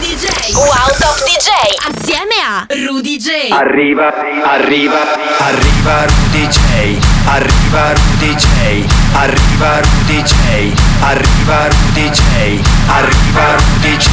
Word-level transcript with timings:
DJ. 0.00 0.56
Wow 0.56 0.88
Top 0.98 1.18
DJ. 1.26 1.50
Assieme 1.86 2.39
Rudy 2.68 3.16
J. 3.16 3.48
Arriva, 3.50 4.12
arriva, 4.44 4.98
arriva 5.38 6.04
Rudy 6.04 6.46
J. 6.46 6.98
Arriva 7.24 7.92
Rudy 7.94 8.34
J. 8.34 8.84
Arriva 9.12 9.80
Rudy 9.80 10.22
J. 10.22 10.72
Arriva 11.00 11.68
Rudy 11.68 12.10
J. 12.10 12.60
Arriva 12.90 13.56
Rudy 13.56 13.96
J. 13.96 14.10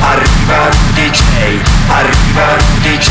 Arriva 0.00 0.68
Rudy 0.68 1.10
J. 1.10 1.20
Arriva 1.88 2.56
Rudy 2.56 2.98
J. 2.98 3.08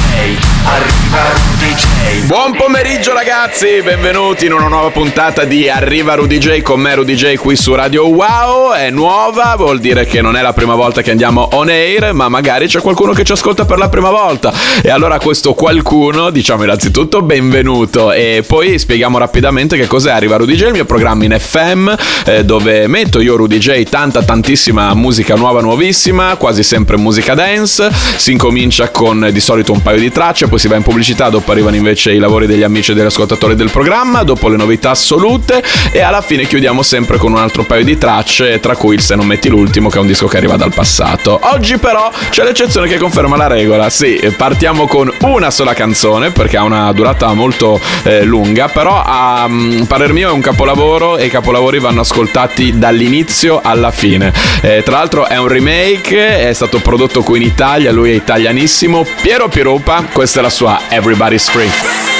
Arriva 0.66 1.22
Rudy 1.32 1.74
J. 1.74 2.26
Buon 2.26 2.56
pomeriggio 2.56 3.14
ragazzi, 3.14 3.82
benvenuti 3.82 4.48
in 4.48 4.54
una 4.54 4.68
nuova 4.68 4.90
puntata 4.90 5.46
di 5.46 5.70
Arriva 5.70 6.16
Rudy 6.16 6.38
J 6.38 6.62
con 6.62 6.82
me 6.82 6.96
Rudy 6.96 7.14
J 7.14 7.36
qui 7.36 7.56
su 7.56 7.74
Radio 7.76 8.08
Wow. 8.08 8.74
È 8.74 8.90
nuova, 8.90 9.56
vuol 9.56 9.80
dire 9.80 10.06
che 10.06 10.22
non 10.22 10.36
è 10.36 10.42
la 10.42 10.54
prima 10.54 10.76
volta 10.76 11.02
che 11.02 11.12
andiamo 11.12 11.48
on 11.54 11.70
air, 11.70 12.14
ma 12.14 12.28
magari 12.30 12.68
c'è 12.68 12.82
qualcuno 12.82 13.14
che 13.14 13.24
ci 13.24 13.32
ascolta 13.32 13.66
per 13.66 13.78
la 13.78 13.90
prima 13.90 14.10
volta. 14.10 14.65
E 14.82 14.90
allora 14.90 15.20
questo 15.20 15.54
qualcuno, 15.54 16.30
diciamo 16.30 16.64
innanzitutto 16.64 17.22
benvenuto 17.22 18.12
e 18.12 18.44
poi 18.46 18.78
spieghiamo 18.78 19.18
rapidamente 19.18 19.78
che 19.78 19.88
cos'è 19.88 20.12
Arriva 20.12 20.36
Rudy 20.36 20.56
J, 20.56 20.66
il 20.66 20.72
mio 20.72 20.86
programma 20.86 21.24
in 21.24 21.36
FM 21.38 21.94
eh, 22.26 22.44
dove 22.44 22.88
metto 22.88 23.20
io 23.20 23.36
Rudy 23.36 23.58
J 23.58 23.84
tanta 23.84 24.24
tantissima 24.24 24.94
musica 24.94 25.36
nuova 25.36 25.62
nuovissima, 25.62 26.36
quasi 26.36 26.64
sempre 26.64 26.98
musica 26.98 27.34
dance. 27.34 27.90
Si 28.18 28.32
incomincia 28.32 28.90
con 28.90 29.30
di 29.32 29.40
solito 29.40 29.72
un 29.72 29.82
paio 29.82 30.00
di 30.00 30.12
tracce, 30.12 30.48
poi 30.48 30.60
si 30.60 30.68
va 30.68 30.76
in 30.76 30.84
pubblicità, 30.84 31.30
dopo 31.30 31.52
arrivano 31.52 31.76
invece 31.76 32.12
i 32.12 32.18
lavori 32.18 32.48
degli 32.48 32.64
amici 32.64 32.92
e 32.92 32.94
degli 32.94 33.06
ascoltatori 33.06 33.56
del 33.56 33.72
programma, 33.72 34.24
dopo 34.24 34.48
le 34.50 34.58
novità 34.58 34.92
assolute 34.92 35.64
e 35.92 36.02
alla 36.02 36.22
fine 36.22 36.46
chiudiamo 36.46 36.82
sempre 36.82 37.18
con 37.18 37.32
un 37.32 37.38
altro 37.40 37.64
paio 37.64 37.84
di 37.84 37.98
tracce, 37.98 38.60
tra 38.60 38.76
cui 38.76 38.96
il 38.96 39.02
Se 39.02 39.16
non 39.16 39.26
metti 39.26 39.50
l'ultimo 39.50 39.90
che 39.90 39.98
è 39.98 40.02
un 40.02 40.08
disco 40.08 40.28
che 40.28 40.38
arriva 40.38 40.56
dal 40.56 40.74
passato. 40.74 41.40
Oggi 41.44 41.78
però 41.78 42.12
c'è 42.30 42.44
l'eccezione 42.44 42.88
che 42.88 42.98
conferma 42.98 43.36
la 43.36 43.48
regola, 43.48 43.90
sì, 43.90 44.20
partiamo 44.56 44.88
con 44.88 45.12
una 45.24 45.52
sola 45.52 45.74
canzone 45.74 46.32
perché 46.32 46.56
ha 46.56 46.64
una 46.64 46.90
durata 46.94 47.34
molto 47.34 47.78
eh, 48.04 48.24
lunga, 48.24 48.70
però 48.70 49.04
a 49.06 49.46
mm, 49.50 49.82
parer 49.82 50.14
mio 50.14 50.30
è 50.30 50.32
un 50.32 50.40
capolavoro 50.40 51.18
e 51.18 51.26
i 51.26 51.30
capolavori 51.30 51.78
vanno 51.80 52.00
ascoltati 52.00 52.78
dall'inizio 52.78 53.60
alla 53.62 53.92
fine. 53.92 54.32
Eh, 54.62 54.82
tra 54.82 54.96
l'altro 54.96 55.28
è 55.28 55.38
un 55.38 55.50
remake, 55.50 56.48
è 56.48 56.54
stato 56.54 56.80
prodotto 56.80 57.22
qui 57.22 57.42
in 57.42 57.48
Italia, 57.48 57.92
lui 57.92 58.12
è 58.12 58.14
italianissimo, 58.14 59.06
Piero 59.22 59.50
Pirupa, 59.50 60.06
questa 60.10 60.40
è 60.40 60.42
la 60.42 60.50
sua 60.50 60.84
Everybody's 60.88 61.50
Free. 61.50 62.15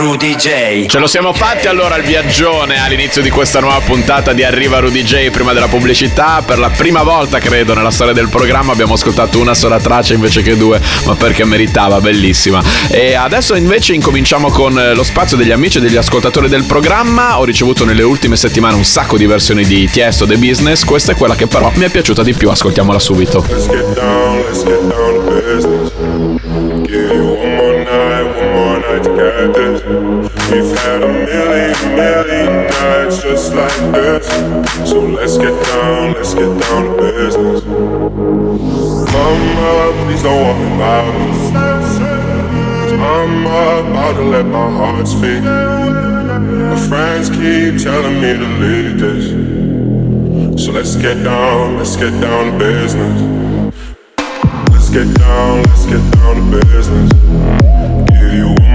Rudy 0.00 0.34
J. 0.34 0.86
Ce 0.86 0.98
lo 0.98 1.06
siamo 1.06 1.34
fatti 1.34 1.66
allora 1.66 1.94
il 1.96 2.04
viaggione 2.04 2.82
all'inizio 2.82 3.20
di 3.20 3.28
questa 3.28 3.60
nuova 3.60 3.80
puntata 3.80 4.32
di 4.32 4.42
Arriva 4.42 4.78
Rudy 4.78 5.02
J 5.02 5.28
prima 5.28 5.52
della 5.52 5.68
pubblicità. 5.68 6.42
Per 6.42 6.58
la 6.58 6.70
prima 6.70 7.02
volta, 7.02 7.38
credo, 7.38 7.74
nella 7.74 7.90
storia 7.90 8.14
del 8.14 8.30
programma 8.30 8.72
abbiamo 8.72 8.94
ascoltato 8.94 9.38
una 9.38 9.52
sola 9.52 9.78
traccia 9.78 10.14
invece 10.14 10.40
che 10.40 10.56
due, 10.56 10.80
ma 11.04 11.16
perché 11.16 11.44
meritava, 11.44 12.00
bellissima. 12.00 12.62
E 12.88 13.12
adesso 13.12 13.54
invece 13.54 13.92
incominciamo 13.92 14.48
con 14.48 14.72
lo 14.94 15.02
spazio 15.02 15.36
degli 15.36 15.50
amici 15.50 15.76
e 15.76 15.80
degli 15.82 15.96
ascoltatori 15.96 16.48
del 16.48 16.64
programma. 16.64 17.38
Ho 17.38 17.44
ricevuto 17.44 17.84
nelle 17.84 18.02
ultime 18.02 18.36
settimane 18.36 18.76
un 18.76 18.84
sacco 18.84 19.18
di 19.18 19.26
versioni 19.26 19.66
di 19.66 19.86
Tiesto 19.90 20.26
The 20.26 20.38
Business. 20.38 20.82
Questa 20.82 21.12
è 21.12 21.14
quella 21.14 21.34
che 21.34 21.46
però 21.46 21.70
mi 21.74 21.84
è 21.84 21.90
piaciuta 21.90 22.22
di 22.22 22.32
più, 22.32 22.48
ascoltiamola 22.48 22.98
subito. 22.98 23.44
Let's 23.50 23.68
get 23.68 23.92
down, 23.92 24.38
let's 24.46 24.64
get 24.64 24.79
million 33.10 33.22
just 33.22 33.54
like 33.54 33.92
this. 33.92 34.26
So 34.88 35.00
let's 35.00 35.36
get 35.36 35.64
down, 35.66 36.12
let's 36.12 36.34
get 36.34 36.60
down 36.60 36.84
to 36.84 36.96
business. 36.96 37.64
Mama, 39.12 40.04
please 40.04 40.22
don't 40.22 40.74
about 40.74 41.14
me. 41.14 41.30
I'm 43.02 43.46
about 43.46 44.12
to 44.16 44.22
let 44.22 44.46
my 44.46 44.70
heart 44.70 45.06
speak. 45.08 45.42
My 45.42 46.76
friends 46.88 47.28
keep 47.30 47.82
telling 47.82 48.20
me 48.20 48.32
to 48.34 48.48
leave 48.62 48.98
this. 48.98 50.64
So 50.64 50.72
let's 50.72 50.96
get 50.96 51.22
down, 51.24 51.78
let's 51.78 51.96
get 51.96 52.12
down 52.20 52.52
to 52.52 52.58
business. 52.58 53.74
Let's 54.70 54.90
get 54.90 55.14
down, 55.16 55.62
let's 55.62 55.86
get 55.86 56.12
down 56.14 56.36
to 56.36 56.60
business. 56.66 57.49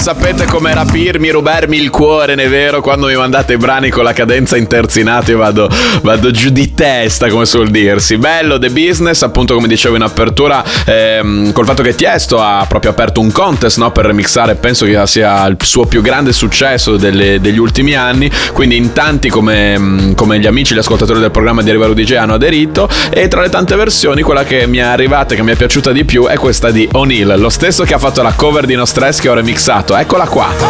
Sapete, 0.00 0.46
sapete 0.46 0.46
come 0.46 0.49
rapirmi, 0.84 1.28
rubarmi 1.28 1.76
il 1.76 1.90
cuore, 1.90 2.34
ne 2.34 2.44
è 2.44 2.48
vero? 2.48 2.80
Quando 2.80 3.06
mi 3.06 3.14
mandate 3.14 3.58
brani 3.58 3.90
con 3.90 4.02
la 4.02 4.14
cadenza 4.14 4.56
interzinata 4.56 5.30
io 5.30 5.36
vado, 5.36 5.68
vado 6.00 6.30
giù 6.30 6.48
di 6.48 6.72
testa, 6.72 7.28
come 7.28 7.44
suol 7.44 7.68
dirsi. 7.68 8.16
Bello 8.16 8.58
The 8.58 8.70
Business, 8.70 9.20
appunto 9.20 9.52
come 9.52 9.68
dicevo 9.68 9.96
in 9.96 10.02
apertura, 10.02 10.64
ehm, 10.86 11.52
col 11.52 11.66
fatto 11.66 11.82
che 11.82 11.94
Tiesto 11.94 12.40
ha 12.40 12.64
proprio 12.66 12.92
aperto 12.92 13.20
un 13.20 13.30
contest 13.30 13.76
no, 13.76 13.90
per 13.90 14.06
remixare, 14.06 14.54
penso 14.54 14.86
che 14.86 14.98
sia 15.04 15.44
il 15.46 15.56
suo 15.60 15.84
più 15.84 16.00
grande 16.00 16.32
successo 16.32 16.96
delle- 16.96 17.40
degli 17.40 17.58
ultimi 17.58 17.94
anni, 17.94 18.30
quindi 18.54 18.76
in 18.76 18.94
tanti 18.94 19.28
come, 19.28 20.12
come 20.16 20.38
gli 20.38 20.46
amici, 20.46 20.74
gli 20.74 20.78
ascoltatori 20.78 21.20
del 21.20 21.30
programma 21.30 21.60
di 21.60 21.68
Arrivaro 21.68 21.92
DJ 21.92 22.14
hanno 22.14 22.34
aderito 22.34 22.88
e 23.10 23.28
tra 23.28 23.42
le 23.42 23.50
tante 23.50 23.76
versioni 23.76 24.22
quella 24.22 24.44
che 24.44 24.66
mi 24.66 24.78
è 24.78 24.82
arrivata 24.82 25.34
e 25.34 25.36
che 25.36 25.42
mi 25.42 25.52
è 25.52 25.56
piaciuta 25.56 25.92
di 25.92 26.06
più 26.06 26.26
è 26.26 26.38
questa 26.38 26.70
di 26.70 26.88
O'Neill, 26.90 27.38
lo 27.38 27.50
stesso 27.50 27.84
che 27.84 27.92
ha 27.92 27.98
fatto 27.98 28.22
la 28.22 28.32
cover 28.32 28.64
di 28.64 28.74
No 28.74 28.86
Stress 28.86 29.20
che 29.20 29.28
ho 29.28 29.34
remixato, 29.34 29.94
eccola 29.94 30.26
qua. 30.26 30.69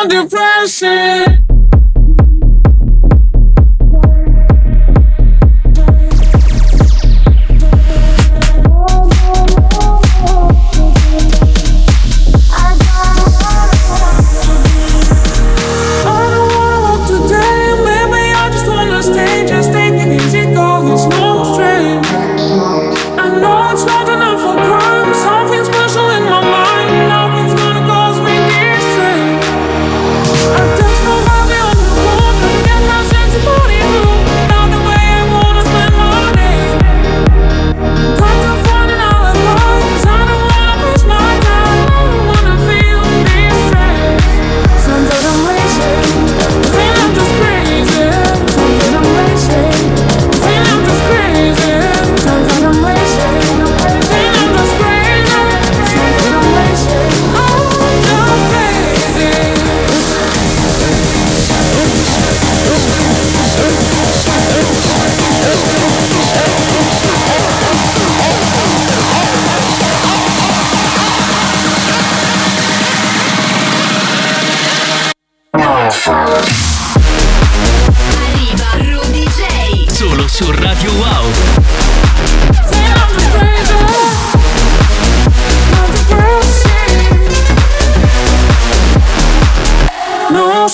under 0.00 0.26
pressure. 0.26 1.49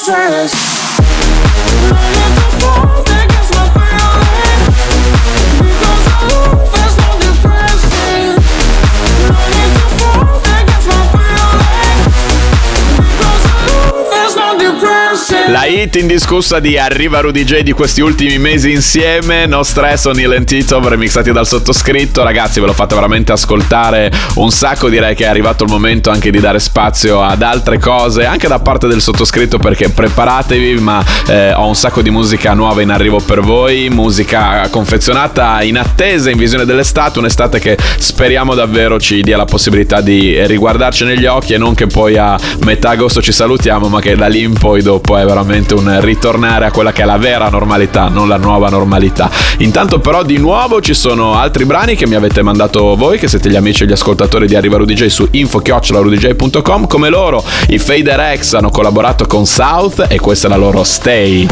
Stress. 0.06 0.65
La 15.48 15.64
hit 15.64 15.94
indiscussa 15.94 16.58
di 16.58 16.76
Arriva 16.76 17.20
Rudy 17.20 17.44
J 17.44 17.60
di 17.60 17.70
questi 17.70 18.00
ultimi 18.00 18.36
mesi 18.36 18.72
insieme, 18.72 19.46
No 19.46 19.62
Stress, 19.62 20.06
O'Neill 20.06 20.32
and 20.32 20.44
Tito, 20.44 20.86
remixati 20.86 21.30
dal 21.30 21.46
sottoscritto. 21.46 22.24
Ragazzi, 22.24 22.58
ve 22.58 22.66
l'ho 22.66 22.72
fatta 22.72 22.96
veramente 22.96 23.30
ascoltare 23.30 24.10
un 24.34 24.50
sacco. 24.50 24.88
Direi 24.88 25.14
che 25.14 25.22
è 25.22 25.28
arrivato 25.28 25.62
il 25.62 25.70
momento 25.70 26.10
anche 26.10 26.32
di 26.32 26.40
dare 26.40 26.58
spazio 26.58 27.22
ad 27.22 27.42
altre 27.42 27.78
cose, 27.78 28.24
anche 28.24 28.48
da 28.48 28.58
parte 28.58 28.88
del 28.88 29.00
sottoscritto, 29.00 29.58
perché 29.58 29.88
preparatevi, 29.88 30.80
ma 30.80 31.04
eh, 31.28 31.52
ho 31.52 31.68
un 31.68 31.76
sacco 31.76 32.02
di 32.02 32.10
musica 32.10 32.52
nuova 32.52 32.82
in 32.82 32.90
arrivo 32.90 33.20
per 33.20 33.40
voi. 33.40 33.88
Musica 33.88 34.66
confezionata 34.68 35.62
in 35.62 35.78
attesa, 35.78 36.28
in 36.28 36.38
visione 36.38 36.64
dell'estate. 36.64 37.20
Un'estate 37.20 37.60
che 37.60 37.78
speriamo 37.98 38.54
davvero 38.54 38.98
ci 38.98 39.22
dia 39.22 39.36
la 39.36 39.44
possibilità 39.44 40.00
di 40.00 40.44
riguardarci 40.44 41.04
negli 41.04 41.26
occhi 41.26 41.52
e 41.54 41.58
non 41.58 41.76
che 41.76 41.86
poi 41.86 42.16
a 42.16 42.36
metà 42.64 42.90
agosto 42.90 43.22
ci 43.22 43.30
salutiamo, 43.30 43.86
ma 43.86 44.00
che 44.00 44.16
da 44.16 44.26
lì 44.26 44.42
in 44.42 44.54
poi 44.54 44.82
dopo 44.82 45.16
è 45.16 45.20
veramente 45.20 45.34
un 45.40 46.00
ritornare 46.00 46.66
a 46.66 46.70
quella 46.70 46.92
che 46.92 47.02
è 47.02 47.04
la 47.04 47.18
vera 47.18 47.48
normalità, 47.48 48.08
non 48.08 48.28
la 48.28 48.36
nuova 48.36 48.68
normalità. 48.68 49.30
Intanto 49.58 49.98
però 49.98 50.22
di 50.22 50.38
nuovo 50.38 50.80
ci 50.80 50.94
sono 50.94 51.34
altri 51.34 51.64
brani 51.64 51.94
che 51.94 52.06
mi 52.06 52.14
avete 52.14 52.42
mandato 52.42 52.96
voi, 52.96 53.18
che 53.18 53.28
siete 53.28 53.50
gli 53.50 53.56
amici 53.56 53.82
e 53.82 53.86
gli 53.86 53.92
ascoltatori 53.92 54.46
di 54.46 54.54
Arriva 54.54 54.78
Rudy 54.78 54.94
J 54.94 55.06
su 55.06 55.26
info-rudyj.com. 55.30 56.86
Come 56.86 57.08
loro, 57.08 57.44
i 57.68 57.78
Fader 57.78 58.38
X 58.38 58.54
hanno 58.54 58.70
collaborato 58.70 59.26
con 59.26 59.46
South 59.46 60.06
e 60.08 60.18
questa 60.18 60.46
è 60.46 60.50
la 60.50 60.56
loro 60.56 60.82
Stay. 60.84 61.46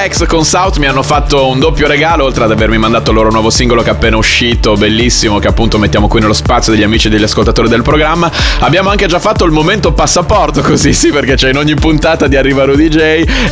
Fader 0.00 0.12
X 0.12 0.26
con 0.26 0.44
South 0.44 0.78
mi 0.78 0.86
hanno 0.86 1.02
fatto 1.02 1.48
un 1.48 1.58
doppio 1.58 1.86
regalo, 1.86 2.24
oltre 2.24 2.44
ad 2.44 2.50
avermi 2.50 2.78
mandato 2.78 3.10
il 3.10 3.16
loro 3.16 3.30
nuovo 3.30 3.50
singolo 3.50 3.82
che 3.82 3.90
è 3.90 3.92
appena 3.92 4.16
uscito, 4.16 4.74
bellissimo, 4.74 5.38
che 5.38 5.48
appunto 5.48 5.78
mettiamo 5.78 6.08
qui 6.08 6.20
nello 6.20 6.32
spazio 6.32 6.72
degli 6.72 6.82
amici 6.82 7.08
e 7.08 7.10
degli 7.10 7.22
ascoltatori 7.22 7.68
del 7.68 7.82
programma. 7.82 8.30
Abbiamo 8.60 8.88
anche 8.88 9.06
già 9.06 9.18
fatto 9.18 9.44
il 9.44 9.50
momento 9.50 9.92
passaporto, 9.92 10.62
così 10.62 10.94
sì, 10.94 11.10
perché 11.10 11.34
c'è 11.34 11.50
in 11.50 11.56
ogni 11.56 11.74
puntata 11.74 12.28
di 12.28 12.36
Arriva 12.36 12.64
Rudy 12.64 12.88
J 12.88 12.98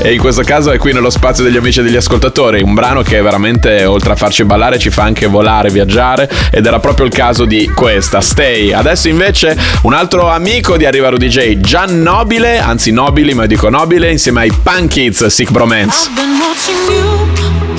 e 0.00 0.12
in 0.12 0.18
questo 0.18 0.42
caso 0.42 0.70
è 0.70 0.78
qui 0.78 0.92
nello 0.92 1.11
spazio 1.11 1.44
degli 1.44 1.56
amici 1.56 1.80
e 1.80 1.82
degli 1.82 1.96
ascoltatori. 1.96 2.62
Un 2.62 2.72
brano 2.72 3.02
che 3.02 3.20
veramente, 3.20 3.84
oltre 3.84 4.12
a 4.12 4.16
farci 4.16 4.44
ballare, 4.44 4.78
ci 4.78 4.90
fa 4.90 5.02
anche 5.02 5.26
volare, 5.26 5.70
viaggiare 5.70 6.30
ed 6.50 6.64
era 6.64 6.78
proprio 6.78 7.04
il 7.04 7.12
caso 7.12 7.44
di 7.44 7.70
questa, 7.74 8.20
Stay. 8.20 8.72
Adesso 8.72 9.08
invece 9.08 9.56
un 9.82 9.92
altro 9.92 10.30
amico 10.30 10.76
di 10.76 10.87
Arriva 10.87 11.11
Rudy 11.11 11.28
J, 11.28 11.61
Gian 11.61 12.00
Nobile, 12.00 12.58
anzi 12.58 12.90
Nobili, 12.90 13.34
ma 13.34 13.42
io 13.42 13.48
dico 13.48 13.68
Nobile, 13.68 14.11
insieme 14.11 14.40
ai 14.40 14.52
Punk 14.62 14.88
Kids, 14.88 15.26
Sick 15.26 15.50
Bromance. 15.50 16.38
Watching 16.40 16.83
you, 16.94 17.09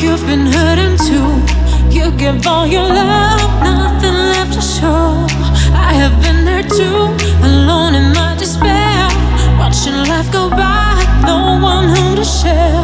you've 0.04 0.26
been 0.28 0.46
hurting 0.46 0.98
too. 0.98 1.30
You 1.90 2.12
give 2.12 2.46
all 2.46 2.68
your 2.68 2.84
love, 2.84 3.42
nothing 3.64 4.18
left 4.34 4.54
to 4.54 4.62
show. 4.62 5.26
I 5.74 5.94
have 5.94 6.22
been 6.22 6.44
there 6.44 6.64
too, 6.64 7.00
alone 7.42 7.96
in 7.96 8.12
my 8.14 8.36
despair. 8.38 9.08
Watching 9.58 9.98
life 10.12 10.30
go 10.32 10.50
by, 10.50 10.92
no 11.26 11.58
one 11.62 11.88
whom 11.96 12.16
to 12.18 12.26
share. 12.26 12.84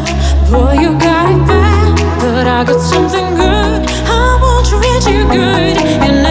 Boy, 0.49 0.73
you 0.83 0.97
got 0.97 1.29
it 1.33 1.41
bad, 1.45 1.95
but 2.21 2.47
I 2.47 2.63
got 2.63 2.79
something 2.79 3.35
good. 3.35 3.81
I 4.17 4.39
want 4.41 4.65
to 4.67 4.75
read 4.77 5.03
you 5.13 5.23
good 5.27 6.24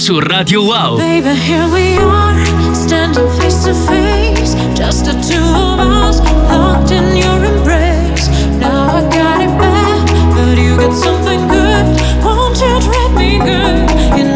su 0.00 0.18
Radio 0.18 0.62
Wow. 0.62 0.96
Baby, 0.96 1.34
here 1.34 1.68
we 1.68 1.98
are, 1.98 2.34
standing 2.74 3.28
face 3.38 3.64
to 3.64 3.74
face. 3.74 4.54
Just 4.74 5.04
the 5.04 5.12
two 5.12 5.36
of 5.36 5.78
us, 5.78 6.20
locked 6.48 6.90
in 6.90 7.14
your 7.16 7.44
embrace. 7.44 8.28
Now 8.58 8.96
I 8.96 9.02
got 9.02 9.42
it 9.42 9.52
bad, 9.58 10.06
but 10.34 10.56
you 10.56 10.76
got 10.78 10.94
something 10.94 11.46
good. 11.48 11.84
Won't 12.24 12.58
you 12.60 12.80
treat 12.80 13.12
me 13.12 13.38
good 13.40 13.90
in 14.18 14.29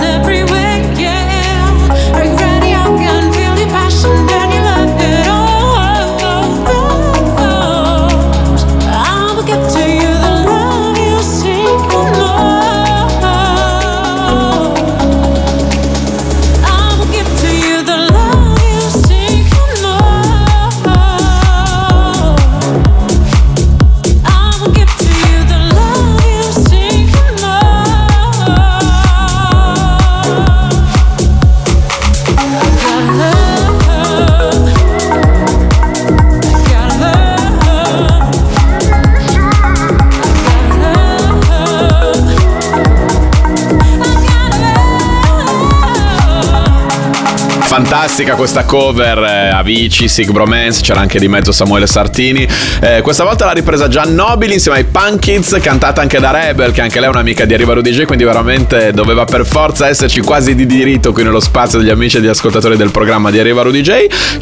Fantastica 48.05 48.35
questa 48.35 48.65
cover, 48.65 49.17
eh, 49.17 49.49
Avicii, 49.49 50.09
Sig 50.09 50.31
Bromance, 50.31 50.83
c'era 50.83 51.01
anche 51.01 51.19
di 51.19 51.27
mezzo 51.27 51.53
Samuele 51.53 51.87
Sartini. 51.87 52.47
Eh, 52.83 53.01
questa 53.01 53.25
volta 53.25 53.47
l'ha 53.47 53.53
ripresa 53.53 53.89
Gian 53.89 54.15
Nobili 54.15 54.53
insieme 54.53 54.77
ai 54.77 54.85
Punk 54.85 55.21
Kids, 55.21 55.57
cantata 55.63 56.03
anche 56.03 56.21
da 56.21 56.31
Rebel, 56.31 56.73
che 56.73 56.83
anche 56.83 57.01
lei 57.01 57.09
è 57.09 57.11
un'amica 57.11 57.47
di 57.47 57.55
Arriva 57.55 57.73
Rudy 57.73 57.93
J, 57.93 58.05
quindi 58.05 58.25
veramente 58.25 58.93
doveva 58.93 59.25
per 59.25 59.47
forza 59.47 59.89
esserci 59.89 60.21
quasi 60.21 60.55
di 60.55 60.67
diritto 60.67 61.13
qui 61.13 61.23
nello 61.23 61.41
spazio 61.41 61.79
degli 61.79 61.89
amici 61.89 62.19
e 62.19 62.21
degli 62.21 62.29
ascoltatori 62.29 62.77
del 62.77 62.91
programma 62.91 63.31
di 63.31 63.39
Arriva 63.39 63.63
Rudy 63.63 63.81
J, 63.81 63.93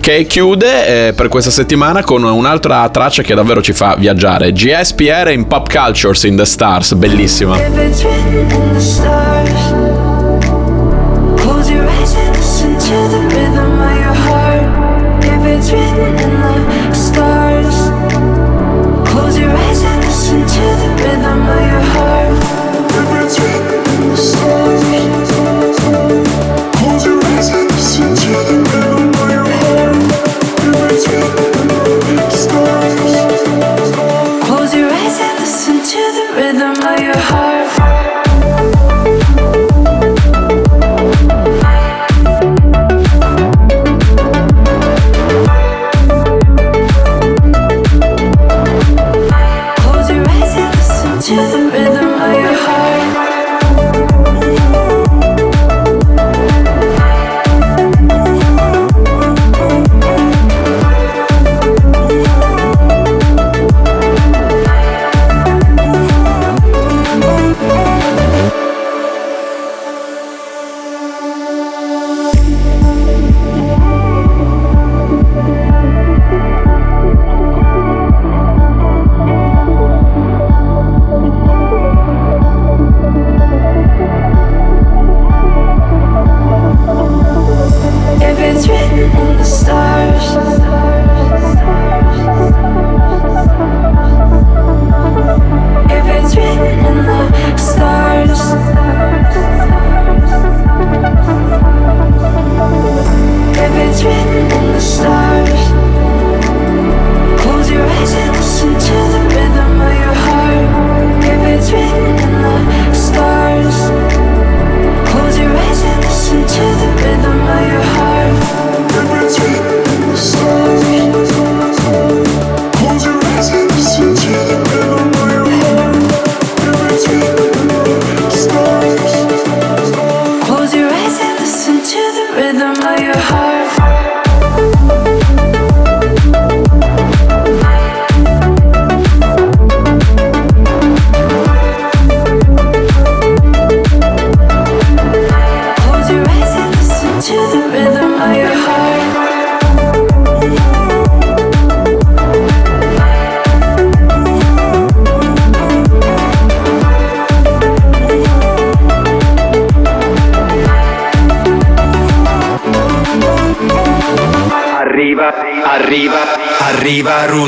che 0.01 0.27
chiude 0.27 1.07
eh, 1.07 1.13
per 1.13 1.29
questa 1.29 1.53
settimana 1.53 2.03
con 2.03 2.25
un'altra 2.25 2.89
traccia 2.89 3.23
che 3.23 3.33
davvero 3.33 3.63
ci 3.63 3.73
fa 3.73 3.95
viaggiare. 3.97 4.51
GSPR 4.51 5.31
in 5.31 5.47
Pop 5.47 5.71
Cultures 5.73 6.25
in 6.25 6.35
the 6.35 6.45
Stars, 6.45 6.95
bellissima. 6.95 7.61
If 9.45 9.62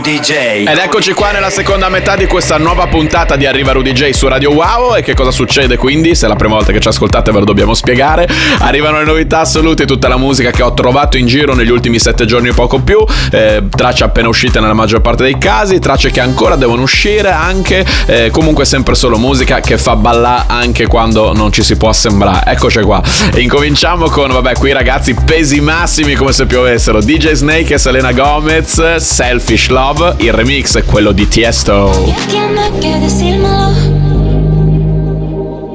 Rudy 0.04 0.20
J. 0.20 0.32
Ed 0.68 0.76
eccoci 0.76 1.14
qua 1.14 1.30
nella 1.30 1.48
seconda 1.48 1.88
metà 1.88 2.14
di 2.14 2.26
questa 2.26 2.58
nuova 2.58 2.86
puntata 2.88 3.36
di 3.36 3.46
Arriva 3.46 3.72
Rudy 3.72 3.92
J 3.92 4.10
su 4.10 4.28
Radio 4.28 4.52
Wow. 4.52 4.96
E 4.96 5.02
che 5.02 5.14
cosa 5.14 5.30
succede 5.30 5.78
quindi? 5.78 6.14
Se 6.14 6.26
è 6.26 6.28
la 6.28 6.36
prima 6.36 6.56
volta 6.56 6.72
che 6.72 6.80
ci 6.80 6.88
ascoltate 6.88 7.32
ve 7.32 7.38
lo 7.38 7.46
dobbiamo 7.46 7.72
spiegare. 7.72 8.28
Arrivano 8.58 8.98
le 8.98 9.04
novità 9.04 9.40
assolute, 9.40 9.86
tutta 9.86 10.06
la 10.08 10.18
musica 10.18 10.50
che 10.50 10.62
ho 10.62 10.74
trovato 10.74 11.16
in 11.16 11.26
giro 11.26 11.54
negli 11.54 11.70
ultimi 11.70 11.98
sette 11.98 12.26
giorni 12.26 12.50
o 12.50 12.52
poco 12.52 12.80
più. 12.80 13.02
Eh, 13.30 13.62
tracce 13.74 14.04
appena 14.04 14.28
uscite 14.28 14.60
nella 14.60 14.74
maggior 14.74 15.00
parte 15.00 15.22
dei 15.22 15.38
casi, 15.38 15.78
tracce 15.78 16.10
che 16.10 16.20
ancora 16.20 16.56
devono 16.56 16.82
uscire 16.82 17.30
anche. 17.30 17.82
Eh, 18.04 18.28
comunque 18.30 18.66
sempre 18.66 18.94
solo 18.94 19.16
musica 19.16 19.60
che 19.60 19.78
fa 19.78 19.96
ballare 19.96 20.44
anche 20.48 20.86
quando 20.86 21.32
non 21.32 21.50
ci 21.50 21.62
si 21.62 21.78
può 21.78 21.90
sembrare. 21.94 22.50
Eccoci 22.50 22.82
qua. 22.82 23.02
E 23.32 23.40
incominciamo 23.40 24.10
con, 24.10 24.30
vabbè, 24.30 24.52
qui 24.56 24.70
ragazzi 24.72 25.14
pesi 25.14 25.62
massimi 25.62 26.14
come 26.14 26.32
se 26.32 26.44
piovessero. 26.44 27.00
DJ 27.00 27.32
Snake 27.32 27.72
e 27.72 27.78
Selena 27.78 28.12
Gomez, 28.12 28.96
Selfish 28.96 29.68
Love, 29.68 29.92
il 30.18 30.33
remix 30.33 30.76
è 30.76 30.85
quello 30.85 31.12
di 31.12 31.28
Tiesto. 31.28 31.90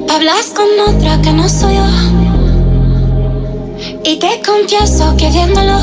Hablas 0.08 0.52
con 0.54 0.66
otra 0.86 1.18
que 1.22 1.32
no 1.32 1.48
soy 1.48 1.74
yo. 1.74 1.86
Y 4.04 4.18
te 4.18 4.40
confieso 4.44 5.14
que 5.16 5.30
viéndolo, 5.30 5.78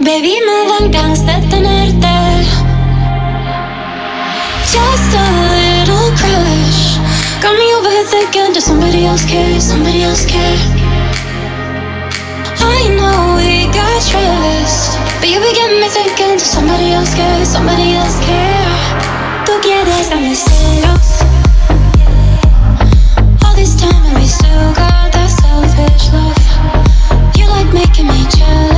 baby, 0.00 0.34
me 0.46 0.66
dan 0.66 0.90
ganas 0.90 1.24
de 1.24 1.34
tenerte. 1.48 2.08
Just 4.64 5.14
a 5.14 5.24
little 5.52 6.10
crush. 6.16 6.98
Got 7.40 7.52
me 7.56 7.74
over 7.74 8.04
thinking, 8.10 8.52
does 8.52 8.64
somebody 8.64 9.04
else 9.06 9.24
care? 9.24 9.60
Somebody 9.60 10.02
else 10.02 10.26
care? 10.26 10.85
But 15.26 15.32
you 15.32 15.40
begin 15.40 15.80
me 15.80 15.88
thinking, 15.88 16.38
does 16.38 16.42
somebody 16.42 16.92
else 16.92 17.12
care? 17.14 17.44
Somebody 17.44 17.94
else 17.94 18.18
care? 18.24 19.44
Tú 19.44 19.52
quieres 19.60 20.08
darme 20.08 20.34
celos. 20.34 21.08
All 23.44 23.54
this 23.56 23.74
time 23.76 24.04
and 24.06 24.18
we 24.18 24.26
still 24.26 24.72
got 24.74 25.10
that 25.12 25.30
selfish 25.30 26.12
love. 26.12 27.36
You 27.36 27.46
like 27.48 27.72
making 27.72 28.06
me 28.06 28.26
jealous. 28.30 28.75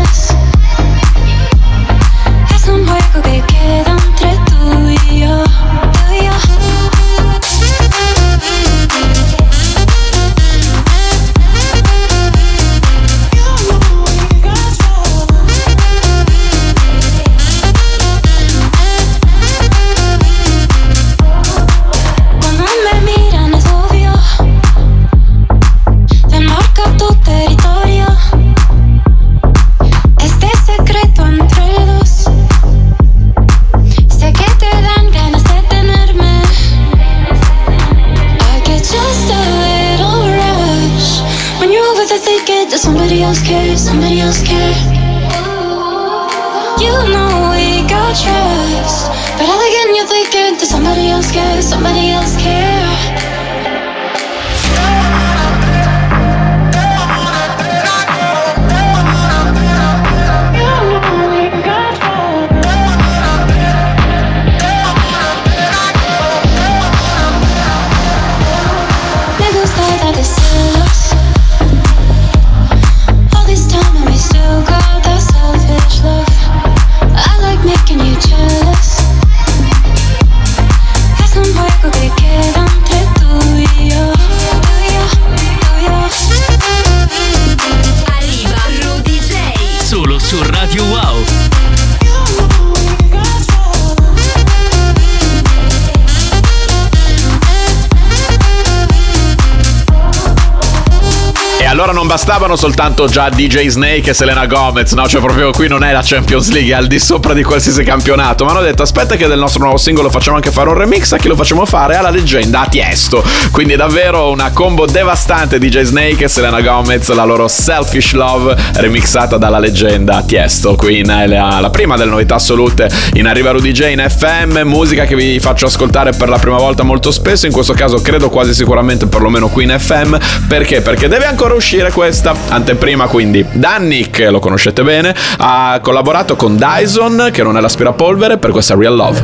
Bastavano 102.08 102.56
soltanto 102.56 103.06
già 103.06 103.28
DJ 103.28 103.66
Snake 103.66 104.10
e 104.10 104.14
Selena 104.14 104.46
Gomez, 104.46 104.92
no? 104.92 105.06
Cioè 105.06 105.20
proprio 105.20 105.50
qui 105.50 105.68
non 105.68 105.84
è 105.84 105.92
la 105.92 106.00
Champions 106.02 106.50
League, 106.50 106.72
è 106.72 106.74
al 106.74 106.86
di 106.86 106.98
sopra 106.98 107.34
di 107.34 107.42
qualsiasi 107.42 107.84
campionato. 107.84 108.46
Ma 108.46 108.52
hanno 108.52 108.62
detto 108.62 108.82
aspetta 108.82 109.14
che 109.14 109.26
del 109.26 109.38
nostro 109.38 109.62
nuovo 109.62 109.76
singolo 109.76 110.08
facciamo 110.08 110.36
anche 110.36 110.50
fare 110.50 110.70
un 110.70 110.74
remix, 110.74 111.12
a 111.12 111.18
chi 111.18 111.28
lo 111.28 111.36
facciamo 111.36 111.66
fare? 111.66 111.96
Alla 111.96 112.08
leggenda, 112.08 112.62
a 112.62 112.66
Tiesto. 112.66 113.22
Quindi 113.52 113.74
è 113.74 113.76
davvero 113.76 114.30
una 114.30 114.50
combo 114.52 114.86
devastante 114.86 115.58
DJ 115.58 115.82
Snake 115.82 116.24
e 116.24 116.28
Selena 116.28 116.62
Gomez, 116.62 117.08
la 117.10 117.24
loro 117.24 117.46
Selfish 117.46 118.12
Love 118.12 118.56
remixata 118.76 119.36
dalla 119.36 119.58
leggenda 119.58 120.22
Tiesto. 120.22 120.76
Qui 120.76 121.00
in, 121.00 121.08
è 121.10 121.26
la, 121.26 121.58
la 121.60 121.70
prima 121.70 121.96
delle 121.96 122.10
novità 122.10 122.36
assolute 122.36 122.90
in 123.14 123.26
Arriva 123.26 123.50
Rudy 123.50 123.72
J 123.72 123.90
in 123.90 124.06
FM, 124.08 124.60
musica 124.62 125.04
che 125.04 125.14
vi 125.14 125.38
faccio 125.40 125.66
ascoltare 125.66 126.12
per 126.12 126.30
la 126.30 126.38
prima 126.38 126.56
volta 126.56 126.84
molto 126.84 127.10
spesso, 127.10 127.44
in 127.44 127.52
questo 127.52 127.74
caso 127.74 128.00
credo 128.00 128.30
quasi 128.30 128.54
sicuramente 128.54 129.06
perlomeno 129.06 129.48
qui 129.48 129.64
in 129.64 129.76
FM. 129.78 130.16
Perché? 130.48 130.80
Perché 130.80 131.06
deve 131.06 131.26
ancora 131.26 131.52
uscire 131.52 131.92
questa 131.98 132.32
anteprima, 132.50 133.08
quindi 133.08 133.44
Dannick, 133.50 134.28
lo 134.30 134.38
conoscete 134.38 134.84
bene, 134.84 135.12
ha 135.38 135.80
collaborato 135.82 136.37
con 136.37 136.56
Dyson, 136.56 137.30
che 137.32 137.42
non 137.42 137.56
è 137.56 137.61
l'aspirapolvere, 137.61 138.38
per 138.38 138.52
questa 138.52 138.76
Real 138.76 138.94
Love. 138.94 139.18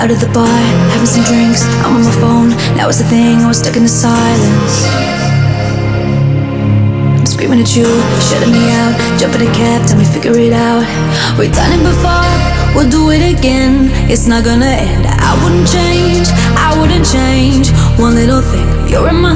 Out 0.00 0.10
of 0.10 0.18
the 0.18 0.28
bar, 0.32 0.46
having 0.92 1.06
some 1.06 1.24
drinks. 1.24 1.62
I'm 1.82 1.94
on 1.94 2.02
my 2.02 2.10
phone. 2.20 2.48
Now 2.76 2.88
it's 2.88 2.98
the 2.98 3.08
thing. 3.08 3.40
I 3.40 3.46
was 3.46 3.56
stuck 3.56 3.76
in 3.76 3.84
the 3.84 3.88
silence. 3.88 4.86
I'm 7.16 7.26
screaming 7.26 7.60
at 7.60 7.74
you, 7.74 7.86
shutting 8.28 8.52
me 8.52 8.70
out. 8.72 8.94
Jump 9.18 9.34
in 9.34 9.48
a 9.48 9.52
cab, 9.52 9.86
tell 9.86 9.96
me 9.96 10.04
figure 10.04 10.36
it 10.38 10.52
out. 10.52 10.84
We've 11.38 11.52
done 11.52 11.72
it 11.72 11.82
before, 11.82 12.24
we'll 12.74 12.88
do 12.88 13.10
it 13.10 13.22
again. 13.22 13.90
It's 14.10 14.26
not 14.26 14.44
gonna 14.44 14.66
end. 14.66 15.06
I 15.06 15.32
wouldn't 15.42 15.68
change, 15.68 16.28
I 16.56 16.78
wouldn't 16.78 17.06
change. 17.06 17.70
One 17.98 18.14
little 18.14 18.42
thing. 18.42 18.68
You're 18.88 19.08
in 19.08 19.16
my 19.16 19.29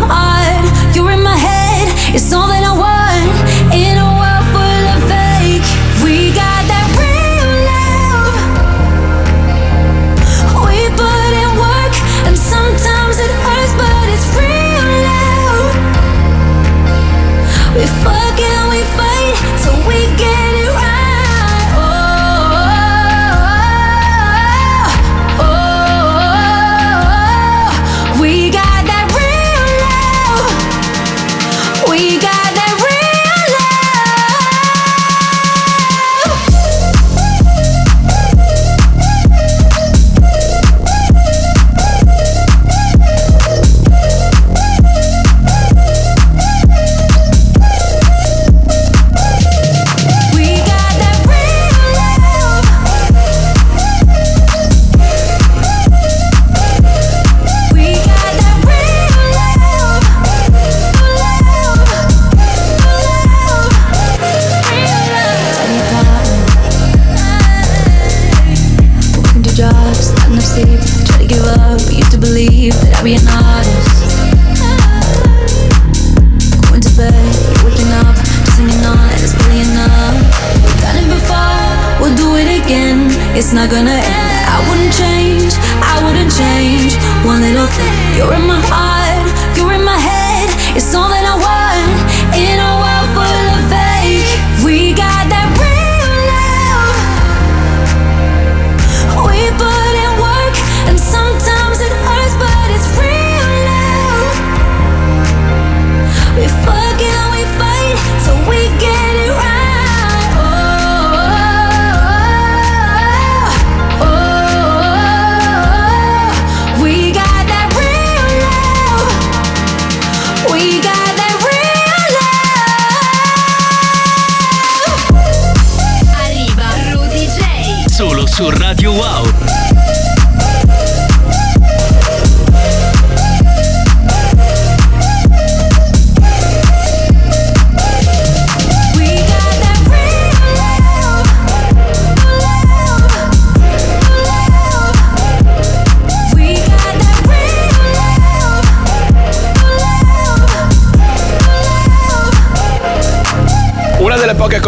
It's 90.77 90.93
all 90.93 91.09
that 91.09 91.24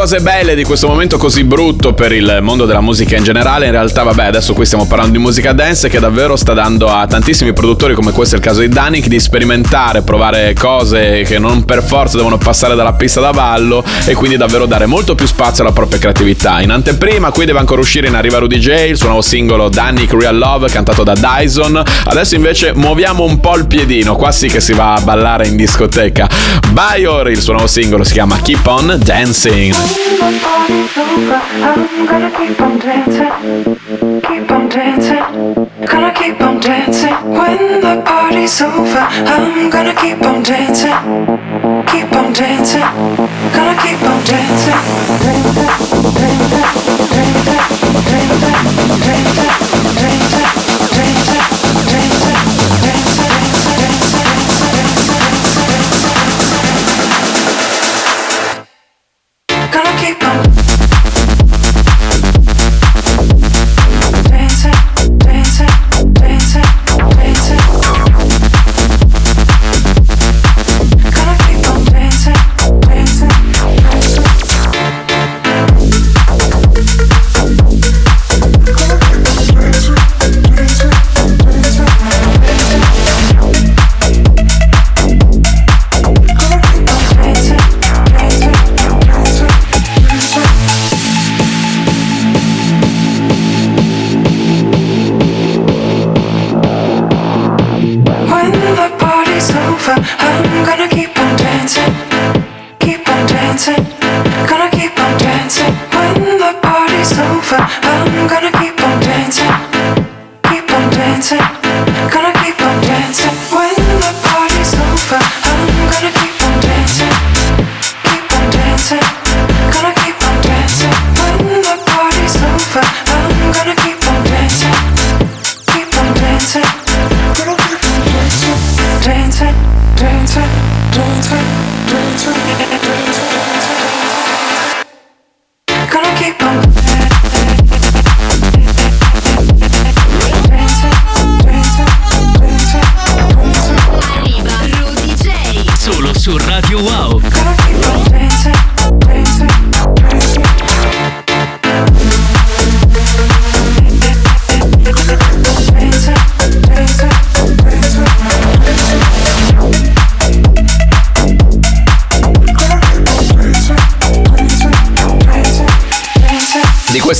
cose 0.07 0.21
belle 0.21 0.55
di 0.55 0.63
questo 0.63 0.87
momento 0.87 1.19
così 1.19 1.43
brutto 1.43 1.93
per 1.93 2.13
il 2.13 2.39
mondo 2.41 2.65
della 2.65 2.81
musica 2.81 3.17
in 3.17 3.25
generale, 3.25 3.65
in 3.65 3.73
realtà 3.73 4.05
vabbè 4.05 4.27
adesso 4.27 4.53
qui 4.53 4.65
stiamo 4.65 4.87
parlando 4.87 5.15
di 5.15 5.19
musica 5.19 5.53
dance 5.53 5.89
che 5.89 5.99
davvero 5.99 6.37
sta 6.37 6.53
dando 6.53 6.87
a 6.87 7.05
tantissimi 7.09 7.53
produttori 7.53 7.93
come 7.93 8.13
questo 8.13 8.37
è 8.37 8.39
il 8.39 8.45
caso 8.45 8.61
di 8.61 8.69
Danik 8.69 9.09
di 9.09 9.19
sperimentare, 9.19 10.03
provare 10.03 10.55
cose 10.55 11.25
che 11.27 11.41
non 11.41 11.65
per 11.65 11.83
forza 11.83 12.19
devono 12.19 12.39
passare 12.39 12.77
dalla 12.77 12.93
pista 12.93 13.21
da 13.21 13.33
ballo 13.33 13.83
e 14.05 14.15
quindi 14.15 14.37
davvero 14.37 14.67
dare 14.67 14.87
molto 14.87 15.17
più 15.17 15.27
spazio 15.27 15.65
alla 15.65 15.73
propria 15.73 15.99
creatività. 15.99 16.61
In 16.61 16.71
anteprima 16.71 17.33
qui 17.33 17.45
deve 17.45 17.59
ancora 17.59 17.81
uscire 17.81 18.07
in 18.07 18.15
Arriva 18.15 18.39
Rudy 18.39 18.59
J, 18.59 18.91
il 18.91 18.97
suo 18.97 19.09
nuovo 19.09 19.23
singolo 19.23 19.69
Danik 19.69 20.13
Real 20.13 20.39
Love 20.39 20.69
cantato 20.69 21.03
da 21.03 21.15
Dyson. 21.15 21.83
Adesso 22.05 22.37
invece 22.37 22.73
muoviamo 22.73 23.25
un 23.25 23.41
po' 23.41 23.57
il 23.57 23.67
piedino, 23.67 24.15
qua 24.15 24.31
sì 24.31 24.47
che 24.47 24.61
si 24.61 24.73
va 24.73 24.95
a 24.95 25.01
ballare 25.01 25.49
in 25.49 25.57
discoteca. 25.57 26.29
Bayor, 26.71 27.29
il 27.29 27.41
suo 27.41 27.55
nuovo 27.55 27.67
singolo 27.67 28.05
si 28.05 28.13
chiama 28.13 28.39
Keep 28.41 28.67
On 28.67 29.01
Dancing. 29.03 29.96
over. 29.97 31.41
I'm 31.65 32.07
gonna 32.07 32.31
keep 32.31 32.61
on 32.61 32.79
dancing, 32.79 33.81
keep 34.21 34.51
on 34.51 34.69
dancing, 34.69 35.55
gonna 35.87 36.13
keep 36.13 36.41
on 36.41 36.61
dancing. 36.61 37.15
When 37.33 37.81
the 37.81 38.03
party's 38.05 38.61
over, 38.61 39.07
I'm 39.33 39.71
gonna 39.71 39.95
keep 39.95 40.23
on 40.23 40.43
dancing, 40.43 40.99
keep 41.87 42.13
on 42.13 42.33
dancing, 42.33 42.89
gonna 43.55 43.77
keep 43.83 44.03
on 44.03 44.25
dancing. 44.25 44.81
Dancing, 45.27 45.73
dancing, 46.17 46.67
dancing, 47.15 47.57
dancing, 48.11 48.59
dancing, 49.07 49.55
dancing. 49.97 50.66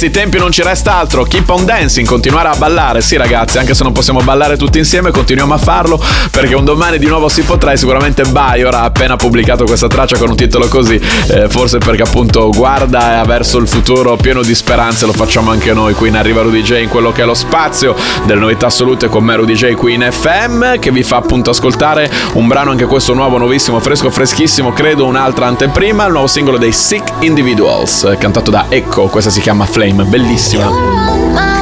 Questi 0.07 0.11
tempi 0.11 0.39
non 0.39 0.53
ci 0.53 0.63
resta 0.63 0.95
altro, 0.95 1.25
keep 1.25 1.49
on 1.49 1.65
dancing, 1.65 2.07
continuare 2.07 2.49
a 2.49 2.55
ballare. 2.57 3.01
Sì 3.01 3.17
ragazzi, 3.17 3.59
anche 3.59 3.75
se 3.75 3.83
non 3.83 3.93
possiamo 3.93 4.21
ballare 4.21 4.57
tutti 4.57 4.79
insieme, 4.79 5.11
continuiamo 5.11 5.55
a 5.55 5.59
farlo 5.59 6.01
perché 6.31 6.55
un 6.55 6.65
domani 6.65 6.99
di 6.99 7.07
nuovo 7.07 7.29
si 7.29 7.43
potrà 7.43 7.73
e 7.73 7.77
sicuramente 7.77 8.23
Bayor 8.25 8.75
ha 8.75 8.85
appena 8.85 9.17
pubblicato 9.17 9.65
questa 9.65 9.89
traccia 9.89 10.17
con 10.17 10.31
un 10.31 10.37
titolo 10.37 10.69
così, 10.69 11.01
eh, 11.29 11.49
forse 11.49 11.79
perché 11.79 12.03
appunto 12.03 12.51
guarda 12.51 13.23
verso 13.27 13.59
il 13.59 13.67
futuro 13.67 14.17
pieno 14.17 14.43
di 14.43 14.55
speranze, 14.55 15.07
lo 15.07 15.13
facciamo 15.13 15.51
anche 15.51 15.73
noi. 15.73 15.95
Qui 15.95 16.09
in 16.09 16.17
Arriva 16.17 16.43
Rudy 16.43 16.63
J 16.63 16.83
in 16.83 16.89
quello 16.89 17.11
che 17.11 17.23
è 17.23 17.25
lo 17.25 17.35
spazio 17.35 17.97
delle 18.25 18.41
novità 18.41 18.67
assolute 18.67 19.09
con 19.09 19.25
me 19.25 19.35
Rudy 19.37 19.55
J 19.55 19.75
qui 19.75 19.95
in 19.95 20.07
FM 20.09 20.79
che 20.79 20.91
vi 20.93 21.03
fa 21.03 21.17
appunto 21.17 21.51
ascoltare 21.51 22.11
un 22.35 22.47
brano 22.47 22.71
anche 22.71 22.87
questo 22.87 23.15
nuovo, 23.15 23.39
nuovissimo, 23.39 23.81
fresco, 23.81 24.11
freschissimo, 24.11 24.73
credo 24.73 25.07
un'altra 25.07 25.47
anteprima, 25.47 26.05
il 26.05 26.13
nuovo 26.13 26.27
singolo 26.27 26.59
dei 26.59 26.73
Sick 26.73 27.13
Individuals, 27.21 28.05
eh, 28.05 28.19
cantato 28.19 28.51
da 28.51 28.67
Echo, 28.69 29.07
questa 29.07 29.31
si 29.31 29.41
chiama 29.41 29.65
Flame, 29.65 29.96
Dream, 29.97 30.11
bellissima. 30.11 31.56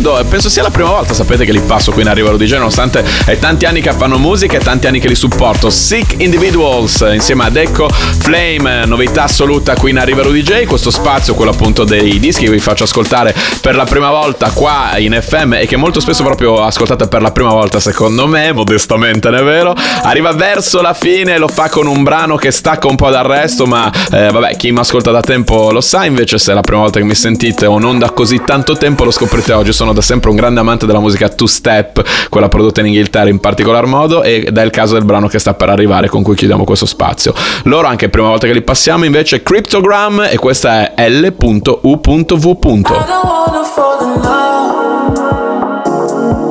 Credo, 0.00 0.24
penso 0.28 0.48
sia 0.48 0.62
la 0.62 0.70
prima 0.70 0.88
volta, 0.88 1.12
sapete 1.12 1.44
che 1.44 1.52
li 1.52 1.60
passo 1.60 1.92
qui 1.92 2.02
in 2.02 2.08
Arriva 2.08 2.30
DJ, 2.30 2.54
nonostante 2.54 3.04
è 3.26 3.38
tanti 3.38 3.66
anni 3.66 3.80
che 3.82 3.92
fanno 3.92 4.18
musica 4.18 4.56
e 4.56 4.60
tanti 4.60 4.86
anni 4.86 4.98
che 4.98 5.08
li 5.08 5.14
supporto. 5.14 5.68
Sick 5.68 6.20
Individuals 6.20 7.06
insieme 7.12 7.44
ad 7.44 7.56
Echo 7.56 7.88
Flame, 7.88 8.86
novità 8.86 9.24
assoluta 9.24 9.74
qui 9.74 9.90
in 9.90 9.98
Arriva 9.98 10.22
DJ, 10.22 10.64
questo 10.64 10.90
spazio, 10.90 11.34
quello 11.34 11.50
appunto 11.50 11.84
dei 11.84 12.18
dischi 12.18 12.44
che 12.44 12.50
vi 12.50 12.58
faccio 12.58 12.84
ascoltare 12.84 13.34
per 13.60 13.76
la 13.76 13.84
prima 13.84 14.10
volta 14.10 14.50
qua 14.50 14.96
in 14.96 15.18
FM 15.20 15.54
e 15.54 15.66
che 15.66 15.76
molto 15.76 16.00
spesso 16.00 16.22
proprio 16.22 16.62
ascoltate 16.62 17.06
per 17.06 17.20
la 17.20 17.30
prima 17.30 17.50
volta 17.50 17.78
secondo 17.78 18.26
me, 18.26 18.52
modestamente 18.52 19.28
non 19.28 19.40
è 19.40 19.44
vero. 19.44 19.74
Arriva 20.02 20.32
verso 20.32 20.80
la 20.80 20.94
fine, 20.94 21.38
lo 21.38 21.48
fa 21.48 21.68
con 21.68 21.86
un 21.86 22.02
brano 22.02 22.36
che 22.36 22.50
stacca 22.50 22.88
un 22.88 22.96
po' 22.96 23.10
dal 23.10 23.24
resto, 23.24 23.66
ma 23.66 23.90
eh, 24.12 24.30
vabbè, 24.30 24.56
chi 24.56 24.72
mi 24.72 24.78
ascolta 24.78 25.10
da 25.10 25.20
tempo 25.20 25.70
lo 25.70 25.80
sa, 25.80 26.04
invece 26.04 26.38
se 26.38 26.52
è 26.52 26.54
la 26.54 26.62
prima 26.62 26.80
volta 26.80 26.98
che 26.98 27.04
mi 27.04 27.14
sentite 27.14 27.66
o 27.66 27.78
non 27.78 27.98
da 27.98 28.10
così 28.10 28.40
tanto 28.44 28.76
tempo 28.76 29.04
lo 29.04 29.10
scoprite 29.10 29.52
oggi, 29.52 29.72
sono 29.72 29.89
da 29.92 30.00
sempre 30.00 30.30
un 30.30 30.36
grande 30.36 30.60
amante 30.60 30.86
della 30.86 31.00
musica 31.00 31.28
two 31.28 31.46
step, 31.46 32.02
quella 32.28 32.48
prodotta 32.48 32.80
in 32.80 32.86
Inghilterra 32.86 33.28
in 33.28 33.40
particolar 33.40 33.86
modo 33.86 34.22
ed 34.22 34.56
è 34.56 34.62
il 34.62 34.70
caso 34.70 34.94
del 34.94 35.04
brano 35.04 35.28
che 35.28 35.38
sta 35.38 35.54
per 35.54 35.68
arrivare 35.70 36.08
con 36.08 36.22
cui 36.22 36.34
chiudiamo 36.34 36.64
questo 36.64 36.86
spazio. 36.86 37.34
Loro 37.64 37.86
anche 37.86 38.08
prima 38.08 38.28
volta 38.28 38.46
che 38.46 38.52
li 38.52 38.62
passiamo 38.62 39.04
invece 39.04 39.42
Cryptogram 39.42 40.28
e 40.30 40.36
questa 40.38 40.94
è 40.94 41.08
L.U.V. 41.08 41.98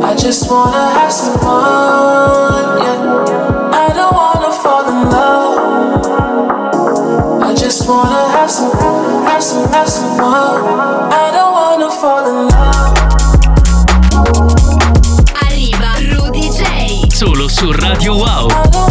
I 0.01 0.15
just 0.15 0.49
wanna 0.49 0.91
have 0.95 1.11
some 1.11 1.37
fun. 1.39 2.29
I 7.41 7.55
just 7.55 7.87
wanna 7.87 8.29
have 8.29 8.49
some, 8.51 8.71
have 9.25 9.41
some, 9.41 9.67
have 9.71 9.87
some 9.89 10.17
fun. 10.17 11.11
I 11.11 11.31
don't 11.31 11.51
wanna 11.51 11.89
fall 11.89 12.27
in 12.27 12.47
love. 12.47 12.58
Su 17.59 17.73
Radio 17.73 18.13
Wow. 18.13 18.88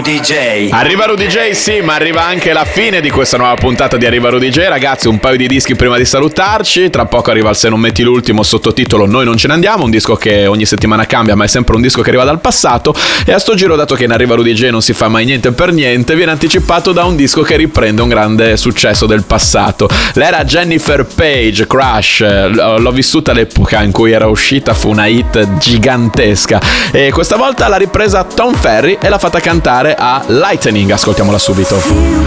Rudy. 0.00 0.70
Arriva 0.70 1.04
Rudy 1.04 1.26
J, 1.26 1.50
sì, 1.50 1.80
ma 1.82 1.94
arriva 1.94 2.24
anche 2.24 2.54
la 2.54 2.64
fine 2.64 3.02
di 3.02 3.10
questa 3.10 3.36
nuova 3.36 3.54
puntata 3.54 3.98
di 3.98 4.06
Arriva 4.06 4.30
Rudy 4.30 4.48
J. 4.48 4.60
Ragazzi, 4.68 5.08
un 5.08 5.18
paio 5.18 5.36
di 5.36 5.46
dischi 5.46 5.74
prima 5.74 5.98
di 5.98 6.06
salutarci. 6.06 6.88
Tra 6.88 7.04
poco 7.04 7.30
arriva 7.30 7.50
il 7.50 7.56
Se 7.56 7.68
non 7.68 7.80
metti 7.80 8.02
l'ultimo 8.02 8.42
sottotitolo 8.42 9.04
Noi 9.06 9.24
non 9.26 9.36
ce 9.36 9.46
ne 9.48 9.52
andiamo, 9.52 9.84
un 9.84 9.90
disco 9.90 10.16
che 10.16 10.46
ogni 10.46 10.64
settimana 10.64 11.06
cambia, 11.06 11.34
ma 11.36 11.44
è 11.44 11.48
sempre 11.48 11.76
un 11.76 11.82
disco 11.82 12.00
che 12.00 12.08
arriva 12.08 12.24
dal 12.24 12.40
passato. 12.40 12.94
E 13.26 13.32
a 13.32 13.38
sto 13.38 13.54
giro, 13.54 13.76
dato 13.76 13.94
che 13.94 14.04
in 14.04 14.12
Arriva 14.12 14.34
Rudy 14.34 14.54
J 14.54 14.70
non 14.70 14.80
si 14.80 14.94
fa 14.94 15.08
mai 15.08 15.26
niente 15.26 15.52
per 15.52 15.72
niente, 15.72 16.14
viene 16.14 16.30
anticipato 16.30 16.92
da 16.92 17.04
un 17.04 17.14
disco 17.14 17.42
che 17.42 17.56
riprende 17.56 18.00
un 18.00 18.08
grande 18.08 18.56
successo 18.56 19.04
del 19.04 19.24
passato. 19.24 19.88
L'era 20.14 20.44
Jennifer 20.44 21.04
Page, 21.04 21.66
Crash. 21.66 22.48
L'ho 22.50 22.92
vissuta 22.92 23.32
all'epoca 23.32 23.82
in 23.82 23.92
cui 23.92 24.12
era 24.12 24.28
uscita, 24.28 24.72
fu 24.72 24.88
una 24.88 25.06
hit 25.06 25.58
gigantesca. 25.58 26.60
E 26.90 27.10
questa 27.12 27.36
volta 27.36 27.68
l'ha 27.68 27.76
ripresa 27.76 28.24
Tom 28.24 28.54
Ferry 28.54 28.96
e 29.00 29.08
l'ha 29.08 29.18
fatta 29.18 29.40
cantare 29.40 29.89
favore 29.90 29.94
a 29.96 30.22
Lightning, 30.28 30.90
ascoltiamola 30.92 31.38
subito. 31.38 31.76
Feel 31.76 32.20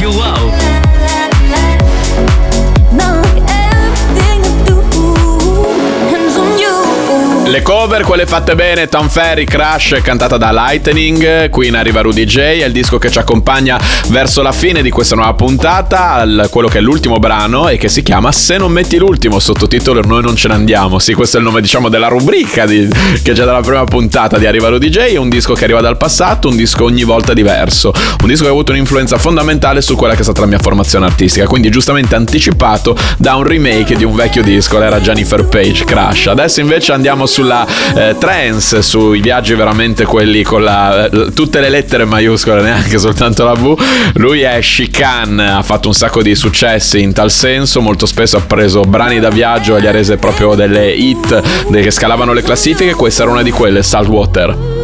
Radio 0.00 0.18
Wow. 0.18 0.59
Le 7.60 7.66
cover, 7.66 8.04
quelle 8.04 8.24
fatte 8.24 8.54
bene, 8.54 8.88
Tom 8.88 9.10
Ferry, 9.10 9.44
Crash, 9.44 9.98
cantata 10.02 10.38
da 10.38 10.50
Lightning, 10.50 11.50
qui 11.50 11.66
in 11.66 11.76
arriva 11.76 12.00
Rudy 12.00 12.24
J, 12.24 12.38
è 12.38 12.64
il 12.64 12.72
disco 12.72 12.96
che 12.96 13.10
ci 13.10 13.18
accompagna 13.18 13.78
verso 14.08 14.40
la 14.40 14.50
fine 14.50 14.80
di 14.80 14.88
questa 14.88 15.14
nuova 15.14 15.34
puntata, 15.34 16.12
al- 16.12 16.46
quello 16.50 16.68
che 16.68 16.78
è 16.78 16.80
l'ultimo 16.80 17.18
brano 17.18 17.68
e 17.68 17.76
che 17.76 17.90
si 17.90 18.02
chiama 18.02 18.32
Se 18.32 18.56
non 18.56 18.72
metti 18.72 18.96
l'ultimo, 18.96 19.38
sottotitolo 19.38 20.00
Noi 20.00 20.22
non 20.22 20.36
ce 20.36 20.48
ne 20.48 20.54
andiamo, 20.54 20.98
sì 20.98 21.12
questo 21.12 21.36
è 21.36 21.40
il 21.40 21.44
nome 21.44 21.60
diciamo 21.60 21.90
della 21.90 22.08
rubrica 22.08 22.64
di- 22.64 22.88
che 23.22 23.32
c'è 23.32 23.44
dalla 23.44 23.60
prima 23.60 23.84
puntata 23.84 24.38
di 24.38 24.46
Arriva 24.46 24.68
Rudy 24.68 24.88
J, 24.88 25.16
un 25.18 25.28
disco 25.28 25.52
che 25.52 25.64
arriva 25.64 25.82
dal 25.82 25.98
passato, 25.98 26.48
un 26.48 26.56
disco 26.56 26.84
ogni 26.84 27.04
volta 27.04 27.34
diverso, 27.34 27.92
un 28.22 28.26
disco 28.26 28.44
che 28.44 28.48
ha 28.48 28.52
avuto 28.52 28.72
un'influenza 28.72 29.18
fondamentale 29.18 29.82
su 29.82 29.96
quella 29.96 30.14
che 30.14 30.20
è 30.20 30.24
stata 30.24 30.40
la 30.40 30.46
mia 30.46 30.58
formazione 30.58 31.04
artistica, 31.04 31.46
quindi 31.46 31.68
giustamente 31.68 32.14
anticipato 32.14 32.96
da 33.18 33.34
un 33.34 33.42
remake 33.42 33.96
di 33.96 34.04
un 34.04 34.14
vecchio 34.14 34.42
disco, 34.42 34.80
era 34.80 34.98
Jennifer 35.00 35.44
Page, 35.44 35.84
Crash. 35.84 36.28
Adesso 36.28 36.60
invece 36.60 36.92
andiamo 36.92 37.26
sulla 37.26 37.48
eh, 37.94 38.16
trance, 38.18 38.82
sui 38.82 39.20
viaggi 39.20 39.54
veramente 39.54 40.04
quelli 40.04 40.42
con 40.42 40.62
la, 40.62 41.06
eh, 41.06 41.32
tutte 41.32 41.60
le 41.60 41.68
lettere 41.68 42.04
maiuscole, 42.04 42.62
neanche 42.62 42.98
soltanto 42.98 43.44
la 43.44 43.54
V. 43.54 43.78
Lui 44.14 44.42
è 44.42 44.58
Chicane, 44.60 45.50
ha 45.50 45.62
fatto 45.62 45.88
un 45.88 45.94
sacco 45.94 46.22
di 46.22 46.34
successi 46.34 47.00
in 47.00 47.12
tal 47.12 47.30
senso, 47.30 47.80
molto 47.80 48.06
spesso 48.06 48.36
ha 48.36 48.40
preso 48.40 48.82
brani 48.82 49.20
da 49.20 49.30
viaggio 49.30 49.76
e 49.76 49.80
li 49.80 49.86
ha 49.86 49.90
rese 49.90 50.16
proprio 50.16 50.54
delle 50.54 50.90
hit 50.92 51.68
che 51.70 51.90
scalavano 51.90 52.32
le 52.32 52.42
classifiche, 52.42 52.94
questa 52.94 53.22
era 53.22 53.32
una 53.32 53.42
di 53.42 53.50
quelle, 53.50 53.82
Saltwater. 53.82 54.79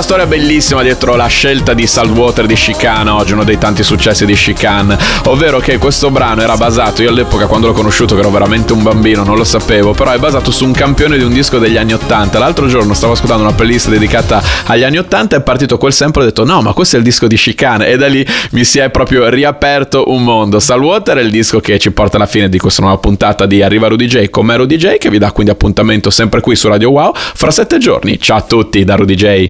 Una 0.00 0.08
storia 0.08 0.26
bellissima 0.26 0.82
dietro 0.82 1.14
la 1.14 1.26
scelta 1.26 1.74
di 1.74 1.86
Saltwater 1.86 2.46
di 2.46 2.54
Chicane 2.54 3.10
oggi, 3.10 3.34
uno 3.34 3.44
dei 3.44 3.58
tanti 3.58 3.82
successi 3.82 4.24
di 4.24 4.32
Chicane, 4.32 4.96
ovvero 5.24 5.58
che 5.58 5.76
questo 5.76 6.10
brano 6.10 6.40
era 6.40 6.56
basato, 6.56 7.02
io 7.02 7.10
all'epoca 7.10 7.46
quando 7.46 7.66
l'ho 7.66 7.74
conosciuto 7.74 8.14
che 8.14 8.20
ero 8.20 8.30
veramente 8.30 8.72
un 8.72 8.82
bambino, 8.82 9.24
non 9.24 9.36
lo 9.36 9.44
sapevo, 9.44 9.92
però 9.92 10.12
è 10.12 10.18
basato 10.18 10.50
su 10.50 10.64
un 10.64 10.72
campione 10.72 11.18
di 11.18 11.22
un 11.22 11.34
disco 11.34 11.58
degli 11.58 11.76
anni 11.76 11.92
80. 11.92 12.38
L'altro 12.38 12.66
giorno 12.66 12.94
stavo 12.94 13.12
ascoltando 13.12 13.42
una 13.42 13.52
playlist 13.52 13.90
dedicata 13.90 14.42
agli 14.64 14.84
anni 14.84 14.96
80 14.96 15.36
e 15.36 15.38
è 15.40 15.42
partito 15.42 15.76
quel 15.76 15.92
sample 15.92 16.22
e 16.22 16.24
ho 16.24 16.28
detto 16.28 16.44
no, 16.44 16.62
ma 16.62 16.72
questo 16.72 16.96
è 16.96 16.98
il 16.98 17.04
disco 17.04 17.26
di 17.26 17.36
Chicane 17.36 17.88
e 17.88 17.98
da 17.98 18.06
lì 18.06 18.26
mi 18.52 18.64
si 18.64 18.78
è 18.78 18.88
proprio 18.88 19.28
riaperto 19.28 20.04
un 20.06 20.24
mondo. 20.24 20.60
Saltwater 20.60 21.18
è 21.18 21.22
il 21.22 21.30
disco 21.30 21.60
che 21.60 21.78
ci 21.78 21.90
porta 21.90 22.16
alla 22.16 22.24
fine 22.24 22.48
di 22.48 22.58
questa 22.58 22.80
nuova 22.80 22.96
puntata 22.96 23.44
di 23.44 23.62
Arriva 23.62 23.86
Rudy 23.88 24.06
J 24.06 24.30
con 24.30 24.46
me 24.46 24.56
Rudy 24.56 24.76
J 24.76 24.96
che 24.96 25.10
vi 25.10 25.18
dà 25.18 25.30
quindi 25.30 25.52
appuntamento 25.52 26.08
sempre 26.08 26.40
qui 26.40 26.56
su 26.56 26.68
Radio 26.68 26.90
Wow 26.90 27.12
fra 27.14 27.50
sette 27.50 27.76
giorni. 27.76 28.18
Ciao 28.18 28.38
a 28.38 28.42
tutti 28.42 28.82
da 28.82 28.94
Rudy 28.94 29.14
J. 29.14 29.48